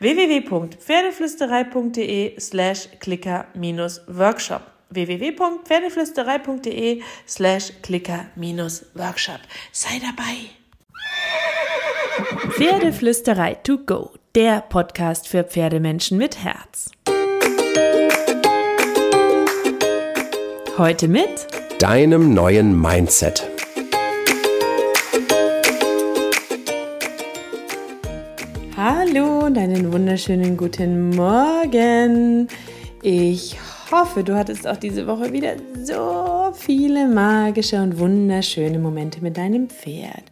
www.pferdeflüsterei.de 0.00 2.34
slash 2.38 2.88
clicker-workshop 2.98 4.62
www.pferdeflüsterei.de 4.90 7.02
slash 7.26 7.72
clicker-workshop 7.82 9.40
Sei 9.72 10.00
dabei! 10.00 10.50
Pferdeflüsterei 12.50 13.54
to 13.62 13.78
go, 13.78 14.10
der 14.34 14.60
Podcast 14.62 15.28
für 15.28 15.44
Pferdemenschen 15.44 16.18
mit 16.18 16.42
Herz. 16.42 16.90
Heute 20.76 21.06
mit 21.08 21.46
deinem 21.78 22.34
neuen 22.34 22.78
Mindset. 22.80 23.49
Hallo 28.82 29.40
und 29.44 29.58
einen 29.58 29.92
wunderschönen 29.92 30.56
guten 30.56 31.10
Morgen. 31.10 32.48
Ich 33.02 33.58
hoffe, 33.90 34.24
du 34.24 34.34
hattest 34.34 34.66
auch 34.66 34.78
diese 34.78 35.06
Woche 35.06 35.34
wieder 35.34 35.56
so 35.84 36.50
viele 36.54 37.06
magische 37.06 37.76
und 37.76 37.98
wunderschöne 37.98 38.78
Momente 38.78 39.20
mit 39.20 39.36
deinem 39.36 39.68
Pferd. 39.68 40.24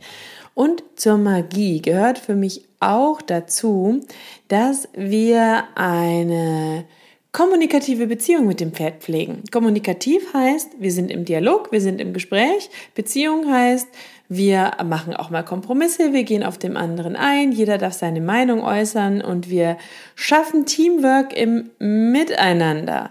Und 0.55 0.83
zur 0.97 1.19
Magie 1.19 1.83
gehört 1.83 2.19
für 2.19 2.37
mich 2.37 2.65
auch 2.81 3.21
dazu, 3.21 4.01
dass 4.49 4.89
wir 4.95 5.65
eine 5.75 6.87
kommunikative 7.33 8.07
Beziehung 8.07 8.47
mit 8.47 8.61
dem 8.61 8.73
Pferd 8.73 9.03
pflegen. 9.03 9.43
Kommunikativ 9.53 10.33
heißt, 10.33 10.77
wir 10.79 10.91
sind 10.91 11.11
im 11.11 11.27
Dialog, 11.27 11.71
wir 11.71 11.83
sind 11.83 12.01
im 12.01 12.15
Gespräch. 12.15 12.71
Beziehung 12.95 13.53
heißt, 13.53 13.89
wir 14.29 14.73
machen 14.84 15.15
auch 15.15 15.31
mal 15.31 15.43
Kompromisse, 15.43 16.12
wir 16.12 16.25
gehen 16.25 16.45
auf 16.45 16.59
dem 16.59 16.77
anderen 16.77 17.17
ein, 17.17 17.51
jeder 17.51 17.79
darf 17.79 17.95
seine 17.95 18.21
Meinung 18.21 18.62
äußern 18.62 19.23
und 19.23 19.48
wir 19.48 19.79
schaffen 20.15 20.67
Teamwork 20.67 21.35
im 21.35 21.70
Miteinander. 21.79 23.11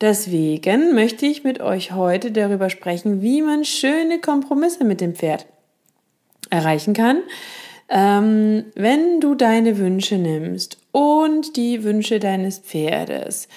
Deswegen 0.00 0.94
möchte 0.94 1.26
ich 1.26 1.44
mit 1.44 1.60
euch 1.60 1.92
heute 1.92 2.30
darüber 2.30 2.70
sprechen, 2.70 3.22
wie 3.22 3.42
man 3.42 3.64
schöne 3.64 4.18
Kompromisse 4.18 4.84
mit 4.84 5.00
dem 5.00 5.14
Pferd 5.14 5.46
erreichen 6.50 6.94
kann. 6.94 7.22
Ähm, 7.88 8.66
wenn 8.74 9.20
du 9.20 9.34
deine 9.34 9.78
Wünsche 9.78 10.16
nimmst 10.16 10.78
und 10.92 11.56
die 11.56 11.84
Wünsche 11.84 12.20
deines 12.20 12.58
Pferdes 12.58 13.48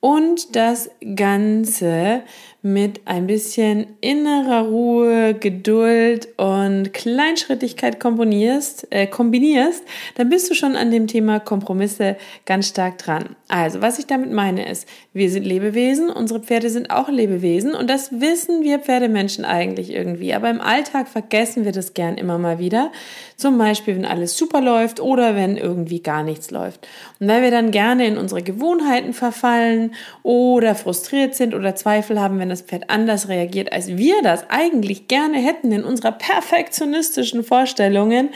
und 0.00 0.56
das 0.56 0.90
Ganze 1.14 2.22
mit 2.66 3.02
ein 3.04 3.28
bisschen 3.28 3.86
innerer 4.00 4.62
Ruhe, 4.62 5.34
Geduld 5.34 6.26
und 6.36 6.92
Kleinschrittigkeit 6.92 8.00
komponierst, 8.00 8.88
äh, 8.90 9.06
kombinierst, 9.06 9.84
dann 10.16 10.28
bist 10.28 10.50
du 10.50 10.54
schon 10.54 10.74
an 10.74 10.90
dem 10.90 11.06
Thema 11.06 11.38
Kompromisse 11.38 12.16
ganz 12.44 12.66
stark 12.66 12.98
dran. 12.98 13.36
Also, 13.46 13.82
was 13.82 14.00
ich 14.00 14.08
damit 14.08 14.32
meine 14.32 14.68
ist, 14.68 14.88
wir 15.12 15.30
sind 15.30 15.44
Lebewesen, 15.44 16.10
unsere 16.10 16.40
Pferde 16.40 16.68
sind 16.68 16.90
auch 16.90 17.08
Lebewesen 17.08 17.72
und 17.72 17.88
das 17.88 18.20
wissen 18.20 18.64
wir 18.64 18.80
Pferdemenschen 18.80 19.44
eigentlich 19.44 19.92
irgendwie. 19.92 20.34
Aber 20.34 20.50
im 20.50 20.60
Alltag 20.60 21.06
vergessen 21.06 21.64
wir 21.64 21.70
das 21.70 21.94
gern 21.94 22.18
immer 22.18 22.36
mal 22.36 22.58
wieder. 22.58 22.90
Zum 23.36 23.58
Beispiel, 23.58 23.94
wenn 23.94 24.04
alles 24.04 24.36
super 24.36 24.60
läuft 24.60 24.98
oder 24.98 25.36
wenn 25.36 25.56
irgendwie 25.56 26.00
gar 26.00 26.24
nichts 26.24 26.50
läuft. 26.50 26.88
Und 27.20 27.28
weil 27.28 27.42
wir 27.42 27.52
dann 27.52 27.70
gerne 27.70 28.08
in 28.08 28.18
unsere 28.18 28.42
Gewohnheiten 28.42 29.12
verfallen 29.12 29.94
oder 30.24 30.74
frustriert 30.74 31.36
sind 31.36 31.54
oder 31.54 31.76
Zweifel 31.76 32.20
haben, 32.20 32.40
wenn 32.40 32.48
das 32.48 32.55
Pferd 32.62 32.90
anders 32.90 33.28
reagiert, 33.28 33.72
als 33.72 33.88
wir 33.88 34.22
das 34.22 34.48
eigentlich 34.48 35.08
gerne 35.08 35.38
hätten 35.38 35.72
in 35.72 35.84
unserer 35.84 36.12
perfektionistischen 36.12 37.44
Vorstellungen, 37.44 38.30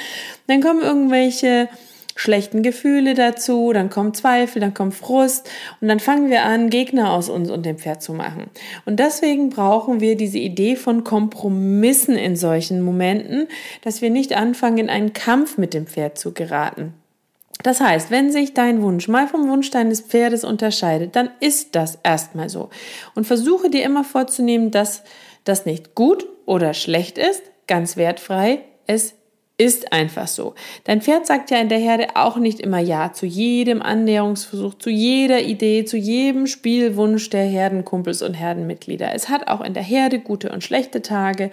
dann 0.46 0.62
kommen 0.62 0.82
irgendwelche 0.82 1.68
schlechten 2.16 2.62
Gefühle 2.62 3.14
dazu, 3.14 3.72
dann 3.72 3.88
kommt 3.88 4.16
Zweifel, 4.16 4.60
dann 4.60 4.74
kommt 4.74 4.94
Frust 4.94 5.48
und 5.80 5.88
dann 5.88 6.00
fangen 6.00 6.30
wir 6.30 6.44
an, 6.44 6.68
Gegner 6.68 7.12
aus 7.12 7.28
uns 7.28 7.50
und 7.50 7.64
dem 7.64 7.78
Pferd 7.78 8.02
zu 8.02 8.12
machen. 8.12 8.50
Und 8.84 9.00
deswegen 9.00 9.50
brauchen 9.50 10.00
wir 10.00 10.16
diese 10.16 10.38
Idee 10.38 10.76
von 10.76 11.02
Kompromissen 11.02 12.16
in 12.16 12.36
solchen 12.36 12.82
Momenten, 12.82 13.48
dass 13.82 14.02
wir 14.02 14.10
nicht 14.10 14.36
anfangen, 14.36 14.78
in 14.78 14.90
einen 14.90 15.12
Kampf 15.12 15.56
mit 15.56 15.72
dem 15.72 15.86
Pferd 15.86 16.18
zu 16.18 16.32
geraten. 16.34 16.94
Das 17.62 17.80
heißt, 17.80 18.10
wenn 18.10 18.32
sich 18.32 18.54
dein 18.54 18.82
Wunsch 18.82 19.08
mal 19.08 19.28
vom 19.28 19.48
Wunsch 19.48 19.70
deines 19.70 20.00
Pferdes 20.00 20.44
unterscheidet, 20.44 21.16
dann 21.16 21.30
ist 21.40 21.74
das 21.74 21.98
erstmal 22.02 22.48
so. 22.48 22.70
Und 23.14 23.26
versuche 23.26 23.70
dir 23.70 23.84
immer 23.84 24.04
vorzunehmen, 24.04 24.70
dass 24.70 25.02
das 25.44 25.66
nicht 25.66 25.94
gut 25.94 26.26
oder 26.46 26.74
schlecht 26.74 27.18
ist, 27.18 27.42
ganz 27.66 27.96
wertfrei, 27.96 28.64
es 28.86 29.14
ist 29.60 29.92
einfach 29.92 30.26
so. 30.26 30.54
Dein 30.84 31.02
Pferd 31.02 31.26
sagt 31.26 31.50
ja 31.50 31.58
in 31.58 31.68
der 31.68 31.78
Herde 31.78 32.16
auch 32.16 32.38
nicht 32.38 32.60
immer 32.60 32.78
Ja 32.78 33.12
zu 33.12 33.26
jedem 33.26 33.82
Annäherungsversuch, 33.82 34.72
zu 34.78 34.88
jeder 34.88 35.42
Idee, 35.42 35.84
zu 35.84 35.98
jedem 35.98 36.46
Spielwunsch 36.46 37.28
der 37.28 37.44
Herdenkumpels 37.44 38.22
und 38.22 38.32
Herdenmitglieder. 38.32 39.14
Es 39.14 39.28
hat 39.28 39.48
auch 39.48 39.60
in 39.60 39.74
der 39.74 39.82
Herde 39.82 40.18
gute 40.18 40.50
und 40.50 40.64
schlechte 40.64 41.02
Tage. 41.02 41.50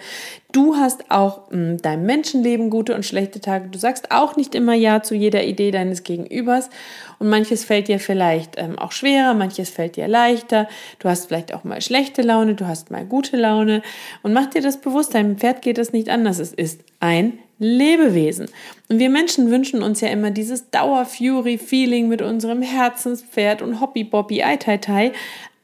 Du 0.52 0.76
hast 0.76 1.10
auch 1.10 1.50
in 1.50 1.72
hm, 1.72 1.82
deinem 1.82 2.06
Menschenleben 2.06 2.70
gute 2.70 2.94
und 2.94 3.04
schlechte 3.04 3.42
Tage. 3.42 3.68
Du 3.68 3.78
sagst 3.78 4.10
auch 4.10 4.36
nicht 4.36 4.54
immer 4.54 4.72
Ja 4.72 5.02
zu 5.02 5.14
jeder 5.14 5.44
Idee 5.44 5.70
deines 5.70 6.02
Gegenübers. 6.02 6.70
Und 7.18 7.28
manches 7.28 7.66
fällt 7.66 7.88
dir 7.88 8.00
vielleicht 8.00 8.54
ähm, 8.56 8.78
auch 8.78 8.92
schwerer, 8.92 9.34
manches 9.34 9.68
fällt 9.68 9.96
dir 9.96 10.08
leichter. 10.08 10.66
Du 10.98 11.10
hast 11.10 11.26
vielleicht 11.26 11.52
auch 11.52 11.64
mal 11.64 11.82
schlechte 11.82 12.22
Laune, 12.22 12.54
du 12.54 12.66
hast 12.66 12.90
mal 12.90 13.04
gute 13.04 13.36
Laune. 13.36 13.82
Und 14.22 14.32
mach 14.32 14.46
dir 14.46 14.62
das 14.62 14.80
bewusst, 14.80 15.12
deinem 15.12 15.36
Pferd 15.36 15.60
geht 15.60 15.76
es 15.76 15.92
nicht 15.92 16.08
anders. 16.08 16.38
Es 16.38 16.54
ist 16.54 16.80
ein 17.00 17.38
Lebewesen. 17.58 18.48
Und 18.88 18.98
wir 18.98 19.10
Menschen 19.10 19.50
wünschen 19.50 19.82
uns 19.82 20.00
ja 20.00 20.08
immer 20.08 20.30
dieses 20.30 20.70
Dauer-Fury-Feeling 20.70 22.08
mit 22.08 22.22
unserem 22.22 22.62
Herzenspferd 22.62 23.62
und 23.62 23.80
Hobby-Bobby, 23.80 24.42
Ei-Tai-Tai. 24.42 25.12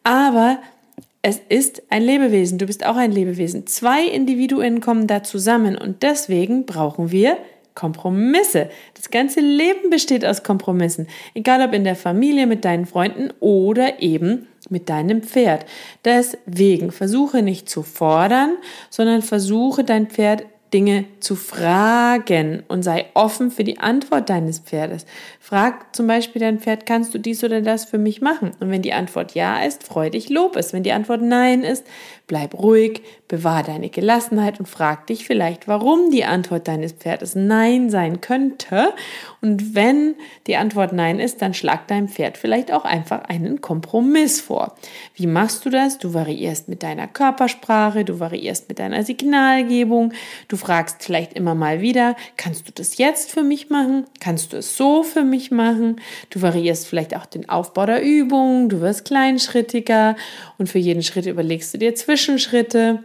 Aber 0.02 0.58
es 1.22 1.40
ist 1.48 1.82
ein 1.88 2.02
Lebewesen. 2.02 2.58
Du 2.58 2.66
bist 2.66 2.84
auch 2.84 2.96
ein 2.96 3.12
Lebewesen. 3.12 3.66
Zwei 3.66 4.04
Individuen 4.04 4.80
kommen 4.80 5.06
da 5.06 5.22
zusammen 5.22 5.78
und 5.78 6.02
deswegen 6.02 6.66
brauchen 6.66 7.12
wir 7.12 7.38
Kompromisse. 7.74 8.68
Das 8.94 9.10
ganze 9.10 9.40
Leben 9.40 9.90
besteht 9.90 10.24
aus 10.24 10.42
Kompromissen. 10.42 11.08
Egal 11.34 11.66
ob 11.66 11.74
in 11.74 11.84
der 11.84 11.96
Familie, 11.96 12.46
mit 12.46 12.64
deinen 12.64 12.86
Freunden 12.86 13.32
oder 13.40 14.00
eben 14.00 14.46
mit 14.70 14.88
deinem 14.88 15.22
Pferd. 15.22 15.66
Deswegen 16.04 16.92
versuche 16.92 17.42
nicht 17.42 17.68
zu 17.68 17.82
fordern, 17.82 18.56
sondern 18.90 19.22
versuche 19.22 19.84
dein 19.84 20.08
Pferd 20.08 20.44
Dinge 20.74 21.04
zu 21.20 21.36
fragen 21.36 22.64
und 22.66 22.82
sei 22.82 23.06
offen 23.14 23.52
für 23.52 23.62
die 23.62 23.78
Antwort 23.78 24.28
deines 24.28 24.58
Pferdes. 24.58 25.06
Frag 25.38 25.94
zum 25.94 26.08
Beispiel 26.08 26.40
dein 26.40 26.58
Pferd, 26.58 26.84
kannst 26.84 27.14
du 27.14 27.18
dies 27.18 27.44
oder 27.44 27.60
das 27.60 27.84
für 27.84 27.96
mich 27.96 28.20
machen? 28.20 28.50
Und 28.58 28.70
wenn 28.72 28.82
die 28.82 28.92
Antwort 28.92 29.34
ja 29.36 29.62
ist, 29.62 29.84
freu 29.84 30.10
dich, 30.10 30.30
lob 30.30 30.56
es. 30.56 30.72
Wenn 30.72 30.82
die 30.82 30.90
Antwort 30.90 31.22
nein 31.22 31.62
ist, 31.62 31.86
bleib 32.26 32.54
ruhig, 32.54 33.02
bewahr 33.28 33.62
deine 33.62 33.90
Gelassenheit 33.90 34.60
und 34.60 34.66
frag 34.66 35.06
dich 35.06 35.24
vielleicht, 35.24 35.68
warum 35.68 36.10
die 36.10 36.24
Antwort 36.24 36.68
deines 36.68 36.92
Pferdes 36.92 37.34
nein 37.34 37.90
sein 37.90 38.20
könnte. 38.20 38.92
Und 39.42 39.74
wenn 39.74 40.14
die 40.46 40.56
Antwort 40.56 40.92
nein 40.92 41.20
ist, 41.20 41.42
dann 41.42 41.52
schlag 41.52 41.86
deinem 41.88 42.08
Pferd 42.08 42.38
vielleicht 42.38 42.72
auch 42.72 42.84
einfach 42.84 43.24
einen 43.24 43.60
Kompromiss 43.60 44.40
vor. 44.40 44.74
Wie 45.14 45.26
machst 45.26 45.64
du 45.66 45.70
das? 45.70 45.98
Du 45.98 46.14
variierst 46.14 46.68
mit 46.68 46.82
deiner 46.82 47.06
Körpersprache, 47.06 48.04
du 48.04 48.20
variierst 48.20 48.68
mit 48.68 48.78
deiner 48.78 49.04
Signalgebung, 49.04 50.12
du 50.48 50.56
fragst 50.56 51.02
vielleicht 51.02 51.34
immer 51.34 51.54
mal 51.54 51.80
wieder, 51.80 52.16
kannst 52.36 52.68
du 52.68 52.72
das 52.72 52.96
jetzt 52.96 53.30
für 53.30 53.42
mich 53.42 53.68
machen? 53.68 54.06
Kannst 54.20 54.52
du 54.52 54.58
es 54.58 54.76
so 54.76 55.02
für 55.02 55.24
mich 55.24 55.50
machen? 55.50 56.00
Du 56.30 56.40
variierst 56.40 56.86
vielleicht 56.86 57.16
auch 57.16 57.26
den 57.26 57.48
Aufbau 57.48 57.84
der 57.86 58.02
Übung, 58.02 58.68
du 58.68 58.80
wirst 58.80 59.04
kleinschrittiger 59.04 60.16
und 60.56 60.68
für 60.68 60.78
jeden 60.78 61.02
Schritt 61.02 61.26
überlegst 61.26 61.74
du 61.74 61.78
dir 61.78 61.94
Zwischenschritte. 62.14 63.02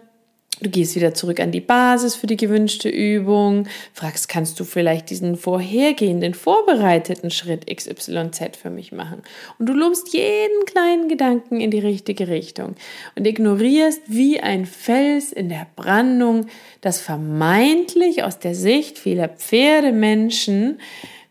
Du 0.61 0.69
gehst 0.69 0.95
wieder 0.95 1.15
zurück 1.15 1.39
an 1.39 1.51
die 1.51 1.61
Basis 1.61 2.13
für 2.13 2.27
die 2.27 2.37
gewünschte 2.37 2.89
Übung, 2.89 3.67
fragst, 3.91 4.29
kannst 4.29 4.59
du 4.59 4.63
vielleicht 4.65 5.09
diesen 5.09 5.35
vorhergehenden, 5.35 6.35
vorbereiteten 6.35 7.31
Schritt 7.31 7.65
XYZ 7.65 8.55
für 8.61 8.69
mich 8.69 8.91
machen? 8.91 9.23
Und 9.57 9.67
du 9.67 9.73
lobst 9.73 10.13
jeden 10.13 10.65
kleinen 10.67 11.07
Gedanken 11.07 11.59
in 11.59 11.71
die 11.71 11.79
richtige 11.79 12.27
Richtung 12.27 12.75
und 13.15 13.25
ignorierst 13.25 14.03
wie 14.05 14.41
ein 14.41 14.67
Fels 14.67 15.31
in 15.31 15.49
der 15.49 15.65
Brandung, 15.75 16.45
das 16.81 17.01
vermeintlich 17.01 18.23
aus 18.23 18.37
der 18.37 18.53
Sicht 18.53 18.99
vieler 18.99 19.29
Pferdemenschen, 19.29 20.79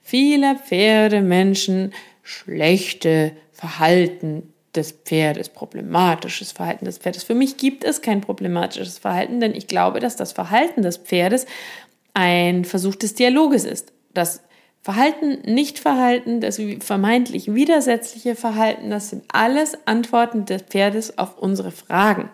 vieler 0.03 0.57
Pferdemenschen 0.57 1.93
schlechte 2.25 3.37
Verhalten 3.53 4.53
des 4.75 4.93
Pferdes, 4.93 5.49
problematisches 5.49 6.53
Verhalten 6.53 6.85
des 6.85 6.99
Pferdes. 6.99 7.25
Für 7.25 7.35
mich 7.35 7.57
gibt 7.57 7.85
es 7.85 8.03
kein 8.03 8.21
problematisches 8.21 8.99
Verhalten, 8.99 9.41
denn 9.41 9.55
ich 9.55 9.67
glaube, 9.67 10.01
dass 10.01 10.17
das 10.17 10.33
Verhalten 10.33 10.83
des 10.83 10.99
Pferdes 10.99 11.47
ein 12.15 12.65
Versuch 12.65 12.95
des 12.95 13.15
Dialoges 13.15 13.65
ist. 13.65 13.93
Das 14.13 14.43
Verhalten, 14.83 15.41
Nichtverhalten, 15.53 16.41
das 16.41 16.61
vermeintlich 16.81 17.53
widersetzliche 17.55 18.35
Verhalten, 18.35 18.91
das 18.91 19.11
sind 19.11 19.25
alles 19.33 19.77
Antworten 19.87 20.45
des 20.45 20.63
Pferdes 20.63 21.19
auf 21.19 21.39
unsere 21.39 21.71
Fragen. 21.71 22.31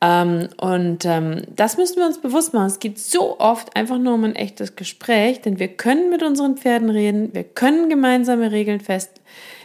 Ähm, 0.00 0.48
und 0.60 1.04
ähm, 1.04 1.42
das 1.54 1.76
müssen 1.76 1.98
wir 1.98 2.06
uns 2.06 2.20
bewusst 2.20 2.54
machen. 2.54 2.66
Es 2.66 2.80
geht 2.80 2.98
so 2.98 3.38
oft 3.38 3.76
einfach 3.76 3.98
nur 3.98 4.14
um 4.14 4.24
ein 4.24 4.34
echtes 4.34 4.76
Gespräch, 4.76 5.40
denn 5.40 5.58
wir 5.58 5.68
können 5.68 6.10
mit 6.10 6.22
unseren 6.22 6.56
Pferden 6.56 6.90
reden, 6.90 7.32
wir 7.34 7.44
können 7.44 7.88
gemeinsame 7.88 8.50
Regeln 8.50 8.80
festlegen 8.80 9.22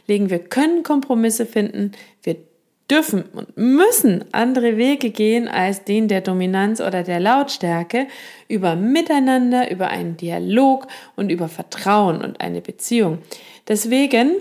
legen. 0.07 0.29
Wir 0.29 0.39
können 0.39 0.83
Kompromisse 0.83 1.45
finden. 1.45 1.91
Wir 2.23 2.37
dürfen 2.89 3.23
und 3.33 3.57
müssen 3.57 4.25
andere 4.31 4.77
Wege 4.77 5.09
gehen 5.09 5.47
als 5.47 5.83
den 5.83 6.07
der 6.07 6.21
Dominanz 6.21 6.79
oder 6.79 7.03
der 7.03 7.19
Lautstärke 7.19 8.07
über 8.47 8.75
Miteinander, 8.75 9.69
über 9.69 9.89
einen 9.89 10.15
Dialog 10.15 10.87
und 11.15 11.29
über 11.29 11.49
Vertrauen 11.49 12.21
und 12.21 12.39
eine 12.39 12.61
Beziehung. 12.61 13.19
Deswegen 13.67 14.35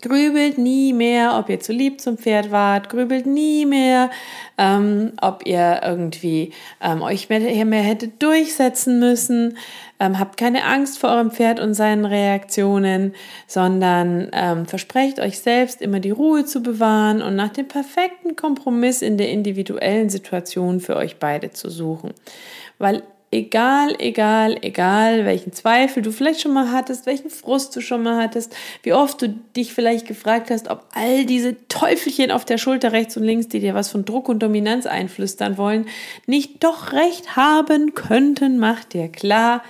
Grübelt 0.00 0.58
nie 0.58 0.92
mehr, 0.92 1.36
ob 1.38 1.48
ihr 1.48 1.60
zu 1.60 1.72
lieb 1.72 2.00
zum 2.00 2.18
Pferd 2.18 2.50
wart. 2.50 2.88
Grübelt 2.88 3.26
nie 3.26 3.66
mehr, 3.66 4.10
ähm, 4.58 5.12
ob 5.20 5.46
ihr 5.46 5.80
irgendwie 5.84 6.52
ähm, 6.80 7.02
euch 7.02 7.28
mehr, 7.28 7.64
mehr 7.64 7.82
hättet 7.82 8.22
durchsetzen 8.22 8.98
müssen. 8.98 9.56
Ähm, 9.98 10.18
habt 10.18 10.36
keine 10.36 10.64
Angst 10.64 10.98
vor 10.98 11.10
eurem 11.10 11.30
Pferd 11.30 11.60
und 11.60 11.74
seinen 11.74 12.04
Reaktionen, 12.04 13.14
sondern 13.46 14.30
ähm, 14.32 14.66
versprecht 14.66 15.20
euch 15.20 15.38
selbst 15.40 15.82
immer 15.82 16.00
die 16.00 16.10
Ruhe 16.10 16.44
zu 16.44 16.62
bewahren 16.62 17.22
und 17.22 17.36
nach 17.36 17.50
dem 17.50 17.68
perfekten 17.68 18.36
Kompromiss 18.36 19.02
in 19.02 19.18
der 19.18 19.30
individuellen 19.30 20.08
Situation 20.08 20.80
für 20.80 20.96
euch 20.96 21.18
beide 21.18 21.50
zu 21.50 21.68
suchen. 21.68 22.14
Weil 22.78 23.02
egal, 23.30 23.94
egal, 23.98 24.58
egal, 24.62 25.24
welchen 25.24 25.52
Zweifel 25.52 26.02
du 26.02 26.10
vielleicht 26.10 26.40
schon 26.40 26.52
mal 26.52 26.72
hattest, 26.72 27.06
welchen 27.06 27.30
Frust 27.30 27.74
du 27.76 27.80
schon 27.80 28.02
mal 28.02 28.20
hattest, 28.20 28.54
wie 28.82 28.92
oft 28.92 29.22
du 29.22 29.28
dich 29.56 29.72
vielleicht 29.72 30.06
gefragt 30.06 30.50
hast, 30.50 30.68
ob 30.68 30.84
all 30.94 31.24
diese 31.24 31.56
Teufelchen 31.68 32.32
auf 32.32 32.44
der 32.44 32.58
Schulter 32.58 32.92
rechts 32.92 33.16
und 33.16 33.22
links, 33.22 33.48
die 33.48 33.60
dir 33.60 33.74
was 33.74 33.90
von 33.90 34.04
Druck 34.04 34.28
und 34.28 34.40
Dominanz 34.40 34.86
einflüstern 34.86 35.58
wollen, 35.58 35.86
nicht 36.26 36.64
doch 36.64 36.92
recht 36.92 37.36
haben 37.36 37.94
könnten, 37.94 38.58
mach 38.58 38.84
dir 38.84 39.08
klar, 39.08 39.62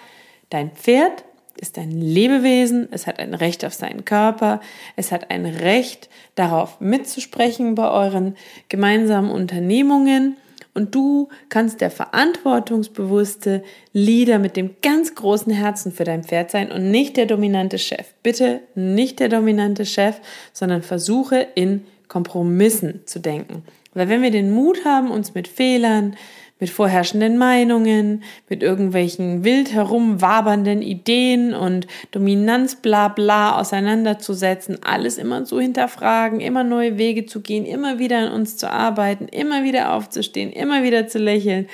dein 0.48 0.70
Pferd 0.70 1.24
ist 1.60 1.76
ein 1.76 1.90
Lebewesen, 1.90 2.88
es 2.90 3.06
hat 3.06 3.18
ein 3.18 3.34
Recht 3.34 3.66
auf 3.66 3.74
seinen 3.74 4.06
Körper, 4.06 4.62
es 4.96 5.12
hat 5.12 5.30
ein 5.30 5.44
Recht 5.44 6.08
darauf 6.34 6.80
mitzusprechen 6.80 7.74
bei 7.74 7.90
euren 7.90 8.36
gemeinsamen 8.70 9.30
Unternehmungen 9.30 10.38
und 10.74 10.94
du 10.94 11.28
kannst 11.48 11.80
der 11.80 11.90
verantwortungsbewusste 11.90 13.62
Leader 13.92 14.38
mit 14.38 14.56
dem 14.56 14.76
ganz 14.82 15.14
großen 15.14 15.52
Herzen 15.52 15.92
für 15.92 16.04
dein 16.04 16.24
Pferd 16.24 16.50
sein 16.50 16.70
und 16.70 16.90
nicht 16.90 17.16
der 17.16 17.26
dominante 17.26 17.78
Chef. 17.78 18.06
Bitte 18.22 18.60
nicht 18.74 19.20
der 19.20 19.28
dominante 19.28 19.84
Chef, 19.84 20.20
sondern 20.52 20.82
versuche 20.82 21.46
in 21.54 21.84
Kompromissen 22.08 23.00
zu 23.06 23.20
denken. 23.20 23.64
Weil 23.94 24.08
wenn 24.08 24.22
wir 24.22 24.30
den 24.30 24.52
Mut 24.52 24.84
haben, 24.84 25.10
uns 25.10 25.34
mit 25.34 25.48
Fehlern, 25.48 26.16
mit 26.60 26.70
vorherrschenden 26.70 27.38
Meinungen, 27.38 28.22
mit 28.48 28.62
irgendwelchen 28.62 29.42
wild 29.44 29.72
herumwabernden 29.72 30.82
Ideen 30.82 31.54
und 31.54 31.86
Dominanz 32.12 32.76
bla 32.76 33.08
bla 33.08 33.58
auseinanderzusetzen, 33.58 34.78
alles 34.84 35.18
immer 35.18 35.44
zu 35.44 35.58
hinterfragen, 35.58 36.40
immer 36.40 36.62
neue 36.62 36.98
Wege 36.98 37.26
zu 37.26 37.40
gehen, 37.40 37.64
immer 37.64 37.98
wieder 37.98 38.18
an 38.18 38.32
uns 38.32 38.58
zu 38.58 38.70
arbeiten, 38.70 39.26
immer 39.26 39.64
wieder 39.64 39.94
aufzustehen, 39.94 40.52
immer 40.52 40.82
wieder 40.82 41.08
zu 41.08 41.18
lächeln 41.18 41.66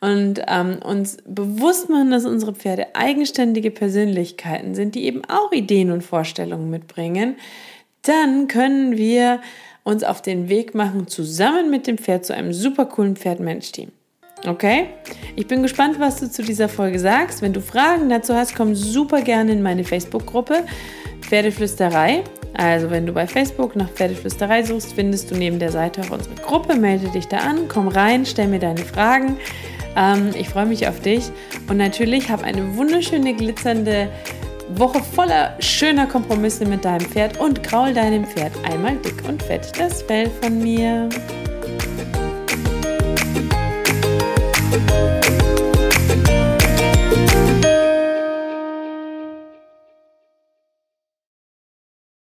und 0.00 0.40
ähm, 0.46 0.78
uns 0.84 1.18
bewusst 1.26 1.88
machen, 1.88 2.10
dass 2.10 2.24
unsere 2.24 2.54
Pferde 2.54 2.94
eigenständige 2.94 3.72
Persönlichkeiten 3.72 4.74
sind, 4.74 4.94
die 4.94 5.04
eben 5.04 5.24
auch 5.24 5.52
Ideen 5.52 5.90
und 5.90 6.02
Vorstellungen 6.02 6.70
mitbringen, 6.70 7.36
dann 8.02 8.46
können 8.46 8.96
wir 8.96 9.40
uns 9.82 10.04
auf 10.04 10.22
den 10.22 10.48
Weg 10.48 10.74
machen, 10.74 11.08
zusammen 11.08 11.70
mit 11.70 11.86
dem 11.86 11.98
Pferd 11.98 12.24
zu 12.24 12.34
einem 12.34 12.52
super 12.52 12.86
coolen 12.86 13.16
Pferd-Mensch-Team. 13.16 13.90
Okay? 14.46 14.86
Ich 15.36 15.46
bin 15.46 15.62
gespannt, 15.62 15.98
was 15.98 16.16
du 16.16 16.30
zu 16.30 16.42
dieser 16.42 16.68
Folge 16.68 16.98
sagst. 16.98 17.42
Wenn 17.42 17.52
du 17.52 17.60
Fragen 17.60 18.08
dazu 18.08 18.34
hast, 18.34 18.54
komm 18.54 18.74
super 18.74 19.22
gerne 19.22 19.52
in 19.52 19.62
meine 19.62 19.84
Facebook-Gruppe 19.84 20.64
Pferdeflüsterei. 21.22 22.22
Also, 22.54 22.90
wenn 22.90 23.06
du 23.06 23.12
bei 23.12 23.26
Facebook 23.26 23.76
nach 23.76 23.90
Pferdeflüsterei 23.90 24.62
suchst, 24.62 24.94
findest 24.94 25.30
du 25.30 25.34
neben 25.34 25.58
der 25.58 25.70
Seite 25.70 26.00
auch 26.02 26.10
unsere 26.10 26.34
Gruppe. 26.36 26.76
Melde 26.76 27.08
dich 27.08 27.28
da 27.28 27.38
an, 27.38 27.68
komm 27.68 27.88
rein, 27.88 28.24
stell 28.24 28.48
mir 28.48 28.58
deine 28.58 28.80
Fragen. 28.80 29.36
Ähm, 29.96 30.30
ich 30.38 30.48
freue 30.48 30.66
mich 30.66 30.88
auf 30.88 31.00
dich. 31.00 31.30
Und 31.68 31.76
natürlich 31.76 32.30
hab 32.30 32.42
eine 32.42 32.76
wunderschöne, 32.76 33.34
glitzernde 33.34 34.08
Woche 34.70 35.02
voller 35.02 35.56
schöner 35.60 36.06
Kompromisse 36.06 36.66
mit 36.66 36.84
deinem 36.84 37.06
Pferd 37.06 37.38
und 37.38 37.62
graul 37.62 37.94
deinem 37.94 38.24
Pferd 38.24 38.52
einmal 38.64 38.96
dick 38.96 39.26
und 39.28 39.42
fett 39.42 39.72
das 39.78 40.02
Fell 40.02 40.30
von 40.40 40.58
mir. 40.62 41.08
Thank 44.78 45.12
you. 45.12 45.17